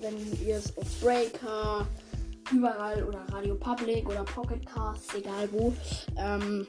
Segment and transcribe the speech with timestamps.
[0.00, 1.86] wenn ihr es auf Breaker,
[2.52, 5.72] überall oder Radio Public oder Pocket Casts, egal wo,
[6.16, 6.66] ähm,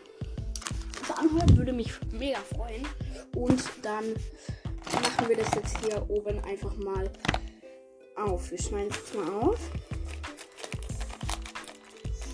[1.17, 2.83] anhört, würde mich mega freuen.
[3.35, 4.13] Und dann
[4.91, 7.09] machen wir das jetzt hier oben einfach mal
[8.15, 8.51] auf.
[8.51, 9.59] Wir schneiden es jetzt mal auf.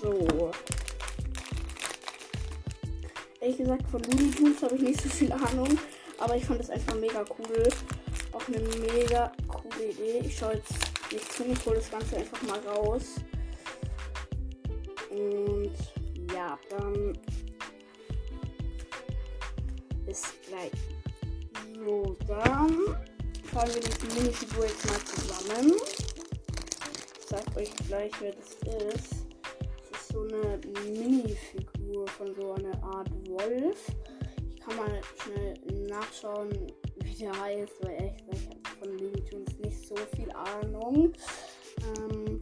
[0.02, 0.52] So.
[3.42, 5.78] Ehrlich gesagt, von Looney Tunes habe ich nicht so viel Ahnung.
[6.18, 7.70] Aber ich fand das einfach mega cool.
[8.34, 8.60] Auch eine
[8.94, 10.22] mega coole Idee.
[10.26, 10.74] Ich schaue jetzt
[11.12, 13.16] nicht zu, ich hole das Ganze einfach mal raus.
[15.10, 15.74] Und
[16.34, 17.18] ja, dann
[20.06, 20.72] bis gleich.
[21.76, 22.98] So, dann
[23.60, 25.74] fahren wir die Minifigur jetzt mal zusammen.
[27.20, 28.52] Ich sag euch gleich, wer das
[28.96, 29.26] ist.
[29.92, 33.92] Das ist so eine Minifigur von so einer Art Wolf.
[34.50, 35.54] Ich kann mal schnell
[35.90, 36.50] nachschauen,
[37.04, 41.12] wie der heißt, weil ehrlich gesagt, ich habe von Looney Tunes nicht so viel Ahnung.
[41.98, 42.42] Ähm,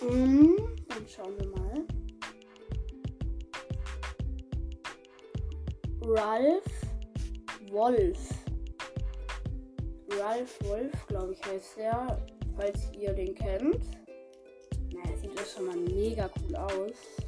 [0.00, 0.77] dann
[1.08, 1.84] schauen wir mal.
[6.02, 6.86] Ralph
[7.70, 8.18] Wolf.
[10.18, 12.18] Ralph Wolf, glaube ich, heißt er.
[12.56, 13.84] Falls ihr den kennt.
[14.92, 17.27] Naja, sieht das schon mal mega cool aus.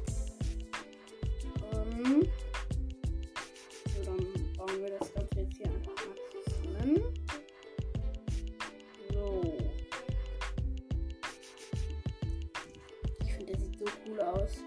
[13.81, 14.63] So cool aus.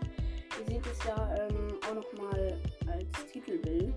[0.59, 3.95] Ihr seht es ja ähm, auch nochmal als Titelbild,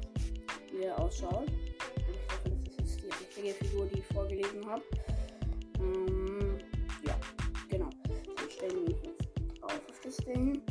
[0.72, 1.48] wie er ausschaut.
[1.96, 4.84] Ich hoffe, das ist jetzt die richtige Figur, die ich vorgelesen habe.
[5.80, 6.58] Ähm,
[7.06, 7.16] ja,
[7.70, 7.90] genau.
[8.08, 10.62] Dann stellen wir jetzt drauf auf das Ding.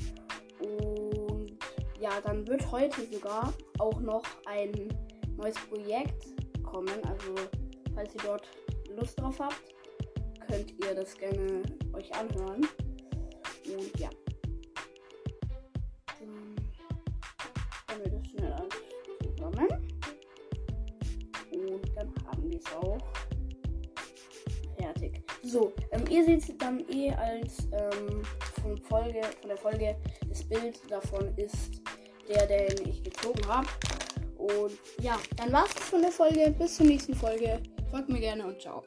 [0.60, 1.58] Und
[2.00, 4.72] ja, dann wird heute sogar auch noch ein
[5.36, 6.26] neues Projekt
[6.62, 7.00] kommen.
[7.04, 7.34] Also,
[7.94, 8.48] falls ihr dort
[8.96, 9.62] Lust drauf habt,
[10.48, 11.62] könnt ihr das gerne
[11.94, 12.66] euch anhören.
[13.66, 14.10] Und ja.
[25.46, 28.22] So, ähm, ihr seht dann eh als ähm,
[28.62, 29.96] von, Folge, von der Folge
[30.28, 31.80] das Bild davon ist
[32.28, 33.68] der, den ich gezogen habe.
[34.36, 36.52] Und ja, dann war's von der Folge.
[36.58, 37.62] Bis zur nächsten Folge.
[37.90, 38.82] Folgt mir gerne und ciao.